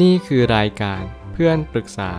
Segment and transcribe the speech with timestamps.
[0.00, 2.12] นี่คือรายการเพื่อนปรึกษา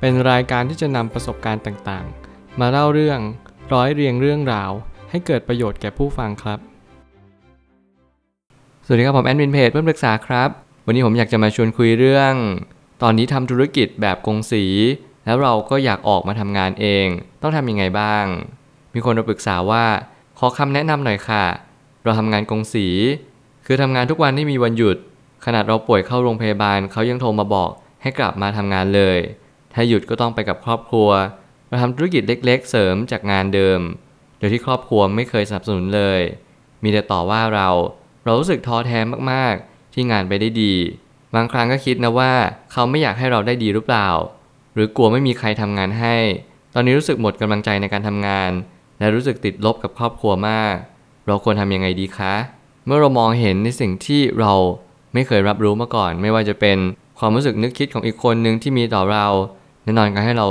[0.00, 3.20] เป็นรายการที่จะนำประสบการณ์ต่างๆ มาเล่าเรื่อง
[3.72, 4.70] ร้อยเรียงเรื่องราว
[5.10, 6.58] ให้เกิดประโยชน์แก่ผู้ฟังครับ
[8.84, 10.48] สวัสดีครับผมแอดมินเพจเพื่อนปรึกษาครับ
[10.86, 12.34] วันนี้ผมอยากจะมาชวนคุยเรื่อง
[13.02, 14.64] ตอนนี้ทำธุรกิจแบบกงสี
[15.24, 17.06] แล้วเราก็อยากออกมาทำงานเอง
[17.42, 18.24] ต้องทำยังไงบ้าง
[18.94, 19.84] มีคนมาปรึกษาว่า
[20.38, 21.44] ขอคำแนะนำหน่อยค่ะ
[22.04, 22.86] เราทำงานกงสี
[23.66, 24.96] คือทำงานทุกวันที่มีวันหยุด
[25.44, 27.70] ขนาดเราป่วยเข้าโรงพยาบาลเขายังโทรมาบอก
[28.02, 29.18] ให้กลับมาทำงานเลย
[29.74, 31.10] ถ้าหยุดก็ต้องไปกับครอบครัว
[31.68, 33.80] เราทำธุรกิจเล็กๆ เสริมจากงานเดิม
[34.38, 36.20] โดยที่ครอบครัวไม่เคยสนับสนุนเลย
[36.82, 37.68] มีแต่ต่อว่าเรา
[38.24, 38.98] เรารู้สึกท้อแท้
[39.32, 40.74] มากๆ ที่งานไปได้ดี
[41.34, 42.32] บางครั้งก็คิดนะว่า
[42.72, 44.08] เขาไม่อยากให้เราได้ดีหรือเปล่า
[44.74, 46.16] หรือกลัวไม่มีใครทำงานให้
[46.74, 48.50] ตอนนี้รู้สึกหมดกำลังใจในการทำงาน
[48.98, 50.74] และรู้สึกติดลบกับครอบครัวมาก
[51.26, 52.34] เราควรทำยังไงดีคะ
[52.86, 54.52] เมื่อเรามองเห็นในสิ่งที่เรา
[55.14, 56.78] ไม่เคยรับรู้มาก่อน ไม่ว่าจะเป็น
[57.18, 59.26] ความรู้สึกนึกคิดของอีกคนหนึ่งที่มีต่อเรา
[59.82, 60.46] แน่นอนการให้เรา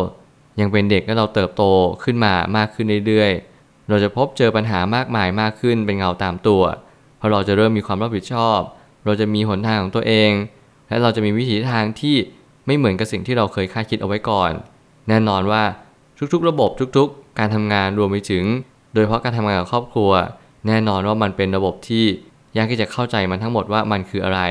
[0.59, 1.63] ยังเป็นเด็กและเราเติบโต
[2.03, 6.61] ขึ้นมามากขึ้นเรื่อยๆ เราจะพบเจอปัญหามากมายมากขึ้นเป็นเงาตามตัว
[7.17, 8.59] เพราะเราจะเริ่มมีความรับผิดชอบ
[9.05, 10.31] เราจะมีหนทางของตัวเอง
[10.87, 12.15] และเราจะมีวิถีทางที่
[12.65, 14.51] ไม่เหมือนกับสิ่งที่เราเคยคาดคิดเอาไว้ก่อน
[15.07, 15.63] แน่นอนว่า
[16.33, 18.43] ทุกๆ ระบบทุกๆ การทำงานรวมไปถึง
[18.93, 20.11] โดยเฉพาะการทำงานกับครอบครัว
[20.67, 22.05] แน่นอนว่ามันเป็นระบบที่
[22.57, 24.41] ยากที่จะเข้าใจมันทั้งหมดว่ามันคืออะไร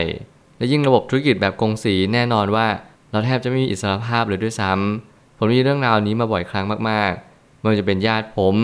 [0.59, 2.67] และยิ่งระบบธุรกิจแบบกงสีแน่นอนว่า
[3.11, 8.55] เราแทบจะไม่มีอิสรภาพเลยด้วยซ้ำผมมีเรื่องราวนี้มาบ่อยครั้งมากๆมันจะเป็นญาติผม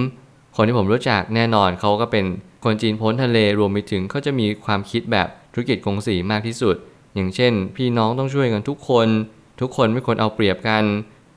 [0.56, 2.24] คนที่ผมรู้จักแน่นอนเขาก็เป็น
[2.64, 6.76] คนจีนพ้นทะเลรวมไปถึงเขาจะมีความคิดแบบธุรกิจกงสีมากที่สุด
[7.14, 9.08] อย่างเช่น พี่น้องต้องช่วยกันทุกคน
[9.60, 10.84] ทุกคนไม่ควรเอาเปรียบกัน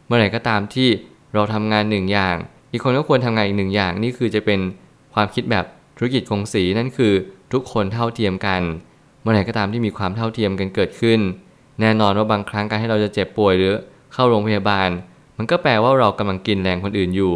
[0.06, 0.90] เมื่อไหร่ก็ตามที่
[1.34, 2.36] เราทำงานหนึ่งอย่าง
[2.72, 4.60] อีกคนก็ควรทำงานอีกหนึ่งอย่างนี่คือจะเป็น
[5.14, 5.66] ความคิดแบบ
[6.00, 7.14] ธุรกิจกงสีนั่นคือ
[7.54, 8.62] ทุกคนเท่าเทียมกัน
[9.22, 11.20] เมื่อไหร่ก็ตามที่มีความเท่าเทียมกันเกิดขึ้น
[11.82, 13.74] แน่นอนว่าบางครั้งการให้เราจะเจ็บป่วยหรือ
[14.14, 14.90] เข้าโรงพยาบาล
[15.38, 17.34] มันก็แปลว่าเรากำลังกินแรงคนอื่นอยู่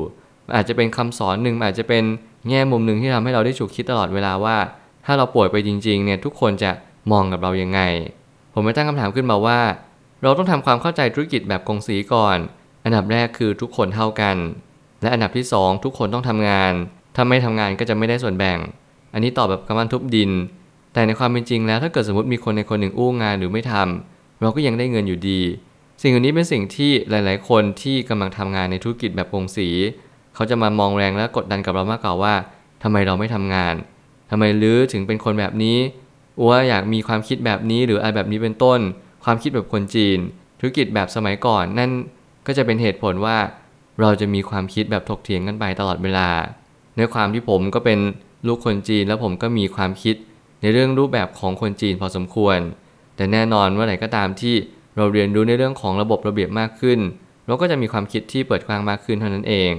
[0.56, 2.04] อาจจะเป็นคำสอนหนึ่งอาจจะเป็น
[2.50, 4.58] แง่มุมหนึ่งที่ทำให้เราได้ฉุกคิดตลอดเวลาว่า
[5.06, 6.72] ถ้าเราป่วยไปจริงๆเนี่ยทุกคนจะ
[7.12, 7.80] มองกับเรายังไง
[8.54, 9.60] ผมไม่ตั้งคำถามขึ้นมาว่า
[10.24, 12.38] เราต้องทำความเข้าใจธุรกิจแบบกงสีก่อน
[12.84, 14.38] อันดับแรกคือทุกคนเท่ากัน
[15.02, 16.74] และอันดับที่ 2 ทุกคนต้องทำงาน
[17.16, 18.58] ถ้าไม่ทำงานก็จะไม่ได้ส่วนแบ่ง
[19.14, 20.32] อันนี้ตอบแบบกำมันทุบดิน
[20.94, 25.42] แต่ในความเป็นจริงแล้วถ้าเกิดสมมติมีคนในคนหนึ่งอู้งานหรือไม่ทำเราก็ยังได้เงินอยู่ดี
[26.02, 29.70] สิ่งเหล่านี้เป็นสิ่งที่หลาย ๆ คนที่กำลังทำงานในธุรกิจแบบกงสี
[30.36, 32.34] เขาจะมามองแรงและกดดันกับเรามากกว่าว่า
[32.84, 33.76] ทำไมเราไม่ทำงาน
[34.32, 35.78] ทำไมลื้อถึงเป็นคนแบบนี้
[36.40, 38.80] อัวอยากมีความคิดแบบนี้หรืออะไรแบบนี้เป็นต้น
[39.24, 40.18] ความคิดแบบคนจีน
[40.60, 41.92] ธุรกิจแบบสมัยก่อนนั่น
[42.48, 43.38] ก็จะเป็นเหตุผลว่า
[44.02, 46.30] เราจะมีความคิดแบบถกเถียงกันไปตลอดเวลา
[46.98, 48.00] ในความที่ผมก็เป็น
[48.48, 50.16] ลูกคนจีน แล้วผมก็มีความคิด
[50.62, 52.60] ในเรื่องรูปแบบของคนจีนพอสมควร
[53.16, 54.56] แต่แน่นอนว่าไหนก็ตามที่
[54.98, 57.00] เราเรียนรู้ในเรื่องของระบบระเบียบมากขึ้น
[57.46, 59.72] เราก็จะมีความคิดที่เปิดกว้างมากขึ้นเท่านั้นเอง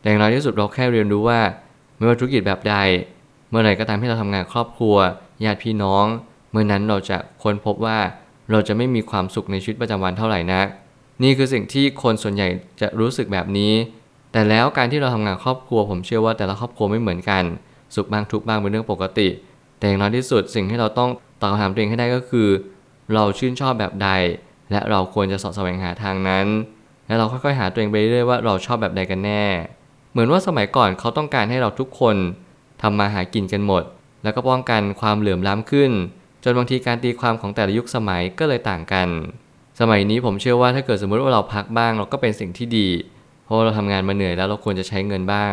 [0.00, 1.40] แต่อย่างน้อยที่สุดเราแค่เรียนรู้ว่า
[1.96, 2.74] ไม่ว่าธุรกิจแบบใด
[3.50, 4.96] เมื่อไหร่ก็ตามที่เราทำงานครอบครัว
[5.44, 6.06] ญาติพี่น้อง
[6.50, 7.98] เมื่อนั้นเราจะค้นพบว่า
[8.50, 10.66] เราจะไม่มีความสุขในชีวิตประจำวันเท่าไหร่นัก
[11.22, 12.48] นี่คือสิ่งที่คนส่วนใหญ่
[12.80, 13.72] จะรู้สึกแบบนี้
[14.32, 17.44] แต่แล้วการที่เราทำงานครอบครัว ผมเชื่อว่าแต่ละครอบครัวไม่เหมือนกัน
[17.94, 19.28] สุขบ้างทุกบ้างเป็นเรื่องปกติ
[19.78, 21.10] แต่อย่างน้อยที่สุดสิ่งที่เราต้อง
[21.40, 22.48] ตอบคำถามตัวเองให้ได้ก็คือ
[23.14, 24.08] เราชื่นชอบแบบใด
[24.70, 26.46] และเราควรจะสอบแสวงหาทางนั้น
[27.06, 29.44] และเราค่อยๆหาตัวเองไปเรื่อยๆว่าเราชอบแบบใดกันแน่
[30.10, 32.16] เหมือนว่าสมัยก่อนเขาต้องการให้เราทุกคน
[32.82, 33.82] ทำมาหากินกันหมด
[34.22, 35.90] แล้วก็ป้องกันความเหลื่อมล้ำขึ้น
[36.44, 39.08] จนบางทีการตีความของแต่ละยุคสมัยก็เลยต่างกัน
[39.80, 42.88] สมัยนี้ผมเชื่อว่าถ้าเกิดสมมติว่าเราพักบ้างเราก็เป็นสิ่งที่ดี
[43.50, 45.52] ราะเราทำงานมาเหนื่อยแล้วเราควรจะใช้เงินบ้าง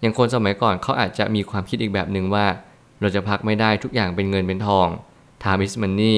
[0.00, 2.46] อย่างคนสมัยก่อนเขาอาจจะมีความคิดอีกแบบหนึ่งว่า
[3.00, 4.88] เราจะพักไม่ได้ทุกอย่างเป็นเงินเป็นทอง
[5.42, 6.16] time is money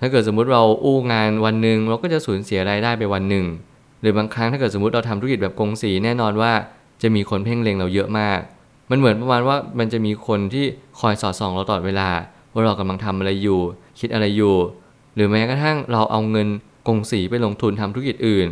[0.00, 3.46] ถ้าเกิดสมมุติเราอู้งานวันหนึ่งเราก็จะสูญเสียรายได้ไปวันหนึ่ง
[4.00, 6.52] หรือบางครั้งถ้าเกิดสมมติเราทำธุรกิจแบบกงสีแน่นอนว่า
[7.02, 8.40] จะมีคนเพ่งเล็งเราเยอะมาก
[8.90, 10.64] มันเหมือนประมาณว่ามันจะมีคนที่
[11.00, 12.08] คอยสอดส่องเราตลอดเวลา
[12.52, 13.60] ว่าเรากำลังทำอะไรอยู่
[14.00, 14.56] คิดอะไรอยู่
[15.14, 16.48] หรือแม้กระทั่งเราเอาเงิน
[16.88, 18.48] กงสีไปลงทุนทำธุรกิจอื่น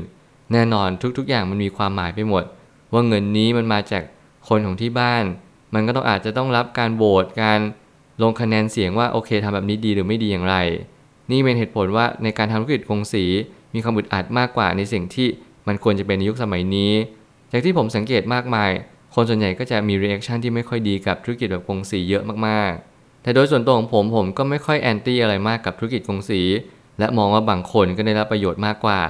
[0.53, 0.89] แน่นอน
[1.19, 2.45] ทุกๆ อย่างมันมีความหมายไปหมด
[2.93, 4.03] ว่าเงินนี้มันมาจาก
[4.49, 5.25] คนของที่บ้าน
[5.75, 7.61] มันก็ต้องอาจจะต้องรับการโหวตการ
[8.23, 10.57] ลงคะแนนเสียงว่าโอเคทำแบบนี้ดีหรือไม่ดีอย่างไร
[11.31, 13.25] นี่เป็นเหตุผลว่าในการทำธุรกิจกงสี
[13.75, 15.29] มีความอึดอัดมากกว่าในสิ่งที่
[15.67, 16.93] มันควรจะเป็นในยุคสมัยนี้
[17.53, 18.71] จากที่ผมสังเกตมากมาย
[19.15, 26.41] คนส่วนใหญ่ก็จะมี reaction ที่ไม่ค่อยดีกับธุรกิจแบบกงสีเยอะมากๆ แต่โดยส่วนตัวของผมผมก็ไม่ค่อย anti อะไรมากกับธุรกิจกงสี
[26.99, 29.01] และมองว่าบางคนก็ได้รับประโยชน์มากกว่า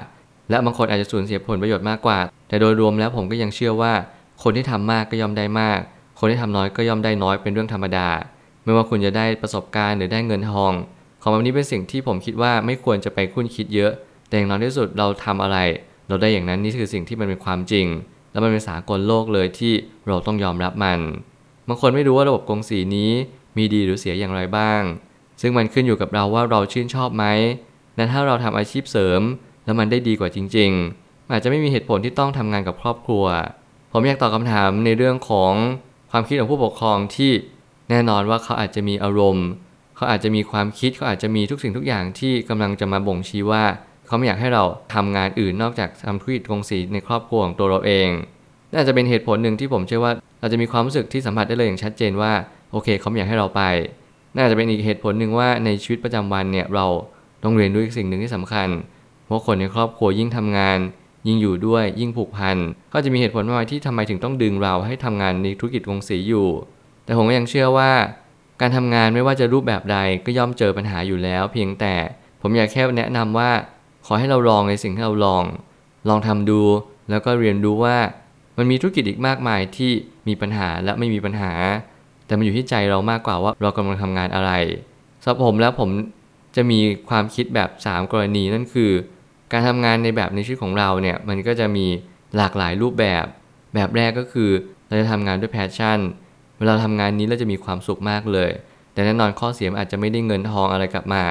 [0.51, 2.19] และบางคนอาจจะสูญเสียผลประโยชน์มากกว่า
[2.49, 3.93] แต่โดยรวมแล้วผมก็ยังเชื่อว่า
[4.43, 5.81] คนที่ทำมากก็ย่อมได้มาก
[6.19, 8.09] คนที่ทำน้อยก็ย่อมได้น้อยเป็นเรื่องธรรมดา
[8.65, 10.73] ไม่ว่าคุณจะได้ประสบการณ์หรือได้เงินทอง
[11.23, 13.93] ของแบบนี้เป็นสิ่งที่ผมคิดว่าไม่ควรจะไปคุ้นคิดเยอะ
[14.29, 15.59] แต่อย่างน้อยที่สุดเราทำอะไร
[16.09, 17.87] เราได้อย่างนั้นนี่คือสิ่งที่มันเป็นความจริง
[18.33, 19.73] แล้วมันเป็นสากลโลกเลยที่
[20.09, 21.01] เราต้องยอมรับมัน
[21.69, 23.11] บางคนไม่รู้ว่าระบบกงสีนี้
[23.57, 24.83] มีดีหรือเสียอย่างไรบ้าง
[25.41, 27.25] ซึ่งมันขึ้นอยู่กับเราว่าเราชื่นชอบไหม
[27.97, 29.21] และถ้าเราทำอาชีพเสริม
[29.65, 30.71] แล้วมันได้ดีกว่าจริง
[31.01, 33.25] ๆ อาจจะไม่มีเหตุผลที่ต้องทำงานกับครอบครัว
[33.93, 35.53] ผมอยากตอบคำถามในเรื่องของ
[36.11, 37.33] ความคิดของผู้ปกครองที่
[37.91, 39.47] แน่นอนว่าเขาอาจจะมีอารมณ์
[39.97, 43.65] เขาอาจจะมีความคิดเขาอาจจะมีทุกสิ่งทุกอย่างที่กำลังจะมาบ่งชี้ว่า
[44.07, 44.65] เขาไม่อยากให้เรา
[44.95, 48.09] ทำงานอื่นนอกจากทำธุรกิจกงสีในครอบครัวของตัวเราเอง
[48.75, 52.33] น่าจะเป็นเหตุผลหนึ่งที่ผมเชื่อว่าเราจะมีความรู้สึกที่สัมผัสได้เลยอย่างชัดเจนว่า
[52.73, 53.63] โอเคเขาไม่อยากให้เราไป
[54.37, 56.87] น่าจะเป็นอีกเหตุผลหนึ่งว่าในชีวิตประจำวันเนี่ยเรา
[57.45, 58.69] ต้องเรียนรู้อีกสิ่งหนึ่งที่สำคัญ
[59.29, 60.79] พราะคนในครอบครัวยิ่งทำงาน
[61.27, 62.57] ยิ่งอยู่ด้วยยิ่งผูกพัน
[62.93, 66.49] ก็จะมีเหตุผลมากมาที่ทำไมถึงต้องดึงเราให้ทำงานในธุรกิจกงสีอยู่
[67.05, 67.91] แต่ผมก็ยังเชื่อว่า
[68.61, 71.95] การทำงานไม่ว่าจะรูปแบบใดก็ย่อมเจอปัญหาอยู่แล้ว เพียงแต่
[72.43, 73.51] ผมอยากแค่แนะนำว่า
[74.07, 75.45] ขอให้เราลองในสิ่งที่เราลอง
[76.09, 76.61] ลองทำดู
[77.11, 77.97] แล้วก็เรียนรู้ว่า
[78.59, 79.93] มันมีธุรกิจอีกมากมายที่
[80.29, 81.53] มีปัญหาและไม่มีปัญหา
[82.27, 84.53] แต่มันอยู่ที่ใจเรามากกว่าว่าเรากำลังทำงานอะไร
[85.23, 85.91] สำหรับผมแล้วผม
[86.57, 86.79] จะมี
[87.09, 88.91] ความคิดแบบ 3 กรณีนั่นคือ
[89.55, 91.87] การทำงานในแบบในชีวิตของเราเนี่ยมันก็จะมี
[92.37, 93.25] หลากหลายรูปแบบ
[93.75, 94.51] แบบแรกก็คือ
[94.89, 95.99] เราจะทำงานด้วยแพชชั่น
[96.59, 98.51] เวลาทำงานนี้เราจะมีความสุขมากเลย
[98.93, 101.25] แต่แน่นอนข้อเสียอาจจะไม่ได้เงินทองอะไรกลับมา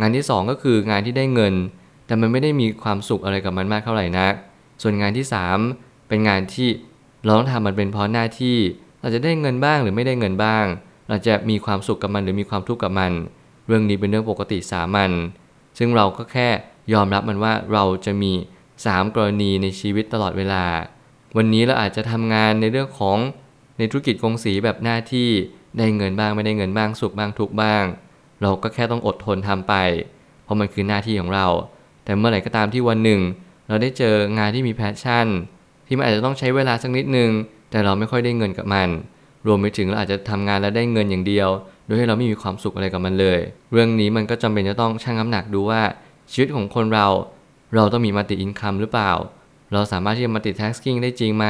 [0.00, 1.54] งานที่ 2 ก็คืองานที่ได้เงิน
[2.06, 4.32] แต่มันไม่ได้มีความสุขอะไรกับมันมากเท่าไหร่นัก
[4.82, 5.26] ส่วนงานที่
[5.68, 6.68] 3 เป็นงานที่
[7.24, 8.56] เราต้องทำมันเป็นเพราะหน้าที่
[9.00, 10.64] เราจะได้เงินบ้างหรือไม่ได้เงินบ้าง
[11.08, 13.12] เราจะมีความสุขกับมันหรือมีความทุกข์กับมัน
[13.66, 15.10] เรื่องนี้เป็นเรื่องปกติสามัญ
[15.78, 16.48] ซึ่งเราก็แค่
[16.92, 18.32] ยอมรับมันว่าเราจะมี
[18.74, 20.64] 3 กรณีในชีวิตตลอดเวลา
[21.36, 23.18] วันนี้เราอาจจะทำงานในเรื่องของ
[23.78, 25.28] ในธุรกิจกงสีแบบหน้าที่
[25.78, 27.84] ได้เงินบ้างไม่ได้เงินบ้างสุขบ้างทุกบ้าง
[28.42, 29.74] เราก็แค่ต้องอดทนทำไป
[30.44, 31.46] เพราะมันคือหน้าที่ของเรา
[32.04, 33.20] แต่เมื่อไหร่ก็ตามที่วันหนึ่ง
[33.68, 35.26] เราได้เจองานที่มี passion
[35.86, 37.30] ที่มันอาจจะต้องใช้เวลาสักนิดนึง
[37.70, 38.88] แต่เราไม่ค่อยได้เงินกับมัน
[39.46, 41.48] รวมไปถึงเราอาจจะทำงานแล้วได้เงินอย่างเดียว
[41.84, 43.38] โดยที่เราไม่มีความสุขอะไรกับมันเลย
[43.72, 45.82] เรื่องนี้มันก็จำเป็นจะต้องชั่งน้ำหนักดูว่า
[46.32, 47.06] ชีวิตของคนเรา
[47.74, 49.12] เราต้องมี multi income หรือเปล่า
[49.72, 51.46] เราสามารถที่จะ multitasking ได้จริงไหม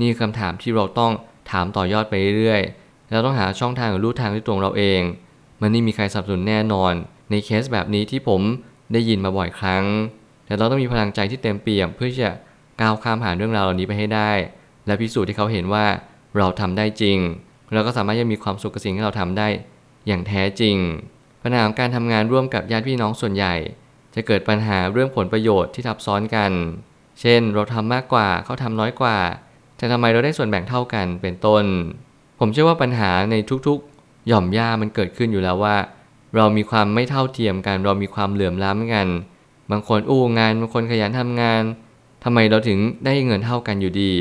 [0.00, 1.12] นี่คือคำถามที่เราต้อง
[1.50, 5.00] ถามต่อยอดไปเรื่อยๆ เราต้องหาช่องทางหรือลู่ทางที่ตรงเราเอง
[5.60, 6.92] มันไม่มีใครสนับสนุนแน่นอน
[7.30, 8.40] ในเคสแบบนี้ที่ผม
[8.92, 9.84] ได้ยินมาบ่อยครั้ง
[10.46, 12.30] แต่เราต้องมีพลังใจที่เต็มเปี่ยมเพื่อที่จะ
[12.80, 14.32] ก้าวข้ามผ่านเรื่องราวเหล่านี้ไปให้ได้
[14.86, 15.86] และพิสูจน์ที่เขาเห็นว่า
[16.36, 17.18] เราทำได้จริง
[17.72, 19.48] เราก็สามารถจะมีความสุขกับสิ่งที่เราทำได้
[20.06, 20.76] อย่างแท้จริง
[21.42, 23.54] ปัญหาของการทำงานร่วมกับญาติพี่น้องส่วนใหญ่
[24.16, 26.52] จะเกิดปัญหาเรื่องผลประโยชน์ที่ทับซ้อนกัน
[27.20, 29.18] เช่น เราทำมากกว่าเขาทำน้อยกว่า
[29.76, 31.64] แต่ทำไมเราได้ส่วนแบ่งเท่ากันเป็นต้น
[32.40, 33.34] ผมเชื่อว่าปัญหาใน
[33.66, 35.76] ทุกๆ หย่อมย่ามันเกิดขึ้นอยู่แล้วว่า
[36.36, 39.06] เรามีความไม่เท่าเทียมกัน เรามีความเหลื่อมล้ำกัน
[39.70, 41.62] บางคนอู้งานบางคนขยันทำงาน
[42.24, 44.12] ทำไมเราถึงได้เงินเท่ากันอยู่ดี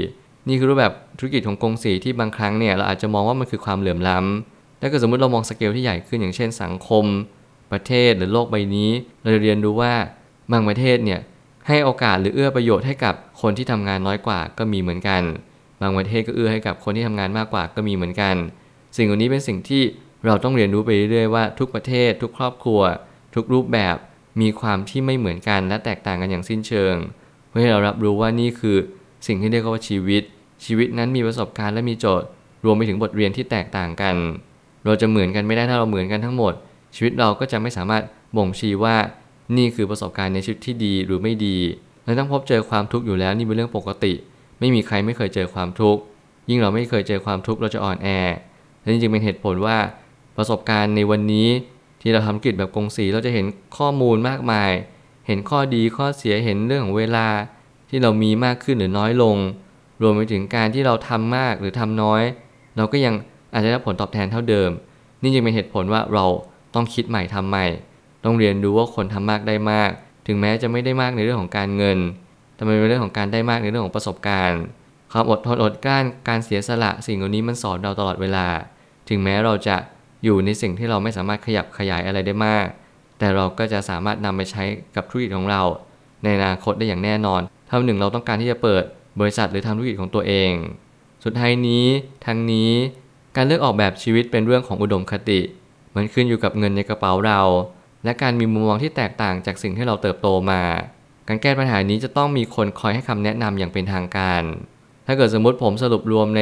[0.47, 7.05] นี่คือรูปแบบธุรกิจของกงสีที่บางครั้งเนี่ยเราอาจจะมองว่ามันคือความเหลื่อมล้ำถ้าเกิดสมมติเรามองสเกลที่ใหญ่ขึ้นอย่างเช่นสังคม
[7.71, 8.89] ประเทศหรือโลกใบนี้
[9.21, 9.93] เราจะเรียนรู้ว่า
[10.51, 11.19] บางประเทศเนี่ย
[11.67, 15.21] ให้โอกาสหรือเอื้อประโยชน์ให้กับคนที่ทำงานน้อยกว่าก็มีเหมือนกัน
[15.81, 18.35] บางประเทศก็เอื้อให้กับคนที่ทำงานมากกว่าก็มีเหมือนกัน
[18.95, 19.83] สิ่งเหล่านี้เป็นสิ่งที่
[20.25, 22.81] เราต้องเรียนรู้ไปเรื่อยๆว่าทุกประเทศ ทุกครอบครัว
[23.35, 23.95] ทุกรูปแบบ
[24.41, 26.95] มีความที่ไม่เหมือนกันและแตกต่างกันอย่างสิ้นเชิง
[27.49, 28.77] เพื่อให้เรารับรู้ว่านี่คือ
[29.27, 30.23] สิ่งที่เรียกว่าชีวิต
[30.65, 32.27] ชีวิตนั้นมีประสบการณ์และมีโจทย์
[32.65, 34.15] รวมไปถึงบทเรียนที่แตกต่างกัน
[34.85, 36.53] เราจะเหมือนกันไม่ได้ถ้าเราเหมือนกันทั้งหมด
[36.95, 38.03] ชีวิตเราก็จะไม่สามารถ
[38.37, 38.95] บ่งชี้ว่า
[39.57, 41.57] นี่คือประสบการณ์ในชีวิตที่ดีหรือไม่ดี
[42.03, 44.13] เราต้องพบเจอความทุกข์อยู่แล้วนี่เป็นเรื่องปกติ
[44.59, 46.01] ไม่มีใครไม่เคยเจอความทุกข์
[46.49, 48.07] ยิ่งเราไม่เคยเจอความทุกข์เราจะอ่อนแอ
[48.81, 49.77] และจริงๆเป็นเหตุผลว่า
[50.37, 51.47] ประสบการณ์ในวันนี้
[52.01, 53.45] ที่เราทำกิจแบบกงสีเราจะเห็น
[53.77, 54.71] ข้อมูลมากมาย
[55.27, 57.27] เห็นข้อดีข้อเสียเห็นเรื่องของเวลา
[57.89, 59.37] ที่เรามีมากขึ้นหรือน้อยลง
[60.01, 62.21] รวมไปถึงการที่เราทำมากหรือทำน้อย
[62.77, 63.13] เราก็ยัง
[63.53, 64.69] อาจจะได้ผลตอบแทนเท่าเดิม
[65.21, 66.25] นี่จึงเป็นเหตุผลว่าเรา
[66.75, 67.65] ต้องคิดใหม่ทำใหม่
[68.23, 69.89] ต้องเรียนรู้ว่าคนทำมากได้มาก
[70.27, 71.97] ถึงแม้จะไม่ได้มากในเรื่องของการเงิน
[72.55, 74.61] แต่มันเป็นเรื่องของการได้มากในเรื่องของประสบการณ์
[75.11, 78.47] ความอดทนอดกลั้นการเสียสละสิ่งเหล่านี้มันสอนเราตลอดเวลา
[79.09, 79.75] ถึงแม้เราจะ
[80.23, 82.65] อยู่ในสิ่งที่เราไม่สามารถขยับขยายอะไรได้มาก
[83.19, 84.63] แต่เราก็จะสามารถนำไปใช้
[84.95, 85.61] กับธุรกิจของเรา
[86.23, 88.83] ในอนาคตได้อย่างแน่นอนถ้าหนึ่งเราต้องการที่จะเปิด
[89.19, 90.51] บริษัทหรือทำธุรกิจของตัวเอง
[91.23, 91.85] สุดท้ายนี้
[92.25, 92.71] ทั้งนี้
[93.35, 95.39] การเลือกออกแบบชีวิตเป็นเรื่องของอุดมคติ
[95.95, 97.41] มันขึ้นอยู่กับเงินในกระเป๋าเรา
[98.03, 100.61] และการมีมุมมองที่แตกต่างจากสิ่งที่เราเติบโตมา
[101.27, 104.43] การแก้ปัญหานี้จะต้องมีคนคอยให้คำแนะนำอย่างเป็นทางการ
[105.07, 106.41] ถ้าเกิดสมมติผมสรุปรวมใน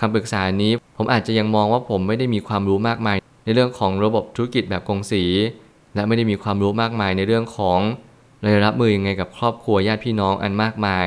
[0.00, 5.24] คำปรึกษานี้ ผมอาจจะยังมองว่าผมไม่ได้มีความรู้มากมาย ในเรื่องของระบบธุรกิจแบบกงสี
[5.94, 7.80] และไม่ได้มีความรู้มากมายในเรื่องของ
[8.42, 11.06] เลยรับมือยังไงกับครอบครัวญาติพี่น้องอันมากมาย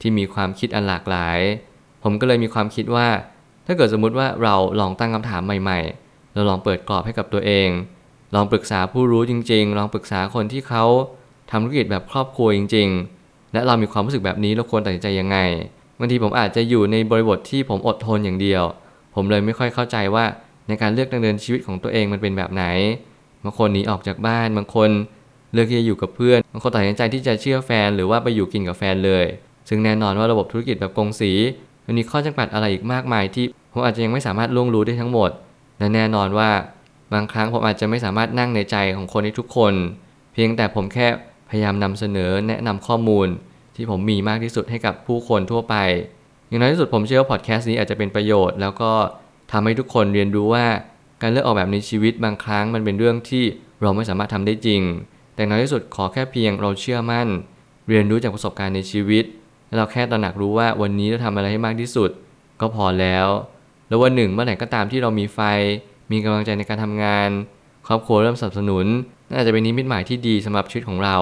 [0.00, 1.38] ที่มีความคิดอันหลากหลาย
[2.02, 3.08] ผมก็เลยมีความคิดว่า
[3.66, 6.01] ถ้าเกิดสมมติว่าเราลองตั้งคำถามใหม่ ๆ
[6.34, 7.68] เราลองเปิดกรอบให้กับตัวเอง
[8.34, 10.84] ลองปรึกษาผู้รู้จริง ๆ ลองปรึกษาคนที่เขา
[11.50, 12.88] ทำธุรกิจแบบครอบครัวจริง
[13.20, 15.38] ๆ และเรามีความรู้สึกแบบนี้เราควรตัดสินใจยังไง
[15.98, 18.62] บางทีผมอาจจะอยู่ในบริบทที่ผมอดทนอย่างเดียว
[19.14, 20.24] ผมเลยไม่ค่อยเข้าใจว่า
[20.68, 22.64] ในการเลือกดำเนินชีวิตของตัวเองมันเป็นแบบไหน
[23.44, 24.90] บางคนหนีออกจากบ้านบางคน
[25.52, 29.24] เลือกที่จะอยู่กับเพื่อนบางคนตัดสินใจที่จะเชื่อแฟนหรือว่าไปอยู่กินกับแฟนเลย
[29.68, 31.32] ซึ่งแน่นอนว่าระบบธุรกิจแบบกงสี
[31.86, 35.30] มันมีข้อจำกัดอะไรอีกมากมายที่ผมอาจจะยังไม่สามารถล่วงรู้ได้ทั้งหมด
[35.82, 36.50] และแน่นอนว่า
[37.12, 39.74] บางครั้งผมอาจจะไม่สามารถนั่งในใจของคนได้ทุกคน
[40.32, 41.06] เพียงแต่ผมแค่
[41.50, 43.28] พยายามนำเสนอแนะนำข้อมูล
[43.76, 45.74] ที่ผมมีมากที่สุดให้กับผู้คนทั่วไป
[46.48, 48.92] อย่างน้อยที่สุดผมเชื่อว่าพอดแคสต์นี้อาจจะเป็นประโยชน์ แล้วก็
[49.52, 50.66] ทำให้ทุกคนเรียนรู้ว่า
[51.22, 53.44] การเลือกออกแบบในชีวิตบางครั้งมันเป็นเรื่องที่
[53.82, 54.82] เราไม่สามารถทำได้จริง
[55.34, 57.28] แต่น้อยที่สุดขอแค่เพียงเราเชื่อมั่น
[57.88, 59.24] เรียนรู้จากประสบการณ์ในชีวิต
[59.66, 62.10] และเราแค่ตระหนักรู้ว่าวันนี้เราทำอะไรให้มากที่สุด
[62.60, 63.26] ก็พอแล้ว
[63.92, 65.40] แล้ววันหนึ่งเมื่อไหร่ก็ตามที่เรามีไฟ
[66.12, 67.30] มีกำลังใจในการทำงาน
[67.86, 68.86] ครอบครัวเริ่มสนับสนุน
[69.32, 71.16] น่าจะเป็นนิมิตหมายที่ดีสำหรับชีวิตของเรา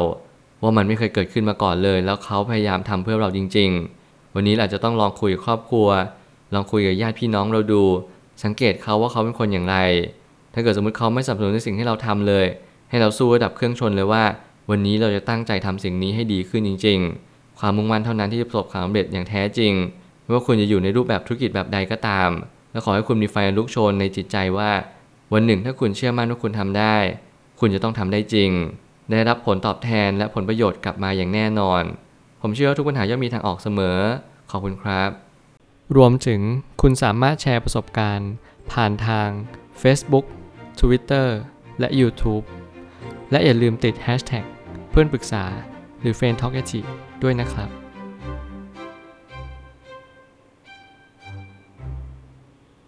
[0.63, 3.71] ว่ามันไม่เคยเกิดขึ้นมาก่อนเลย แล้วเขาพยายามทำเพื่อเราจริง
[4.03, 5.89] ๆ วันนี้เราจะต้องลองคุยกับครอบครัว
[6.55, 7.83] ลองคุยกับญาติพี่น้องเราดู
[8.45, 9.77] สังเกตเขาว่าเขาเป็นคนอย่างไร
[10.55, 12.47] ถ้าเกิดสมมติเขาไม่สนับสนุนในสิ่งที่เราทำเลย
[12.91, 14.25] ให้เราสู้ระดับเครื่องชนเลยว่า
[14.71, 16.99] วันนี้เราจะตั้งใจทำสิ่งนี้ให้ดีขึ้นจริง
[17.31, 19.73] ๆ ความมุ่งมั่นเท่านั้นที่จะประสบความสำเร็จอย่างแท้จริง
[20.23, 22.31] ไม่ว่าคุณจะอยู่ในรูปแบบธุรกิจแบบใดก็ตาม
[22.73, 24.71] และขอให้คุณมีไฟลุกโชนในจิตใจว่า
[25.33, 26.97] วันหนึ่งถ้าคุณเชื่อมั่นว่าคุณทำได้
[27.61, 28.51] คุณจะต้องทำได้จริง
[29.11, 31.83] ได้รับผลตอบแทนและผลประโยชน์กลับมาอย่างแน่นอน
[32.43, 33.99] ผมเชื่อว่าทุกปัญหาย่อมมีทางออกเสมอ
[34.51, 35.11] ขอบคุณครับ
[35.97, 36.41] รวมถึง
[36.83, 38.31] คุณสามารถแชร์ประสบการณ์
[38.73, 39.29] ผ่านทาง
[39.83, 40.25] Facebook
[40.81, 41.29] Twitter
[41.81, 42.45] และ YouTube
[43.31, 44.45] และอย่าลืมติด Hashtag
[44.91, 45.45] เพื่อนปรึกษา
[46.01, 46.55] หรือ f r ร e n d t a l k
[47.23, 47.80] ด้วยนะครับ